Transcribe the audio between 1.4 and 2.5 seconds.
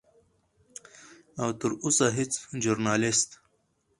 او تر اوسه هیڅ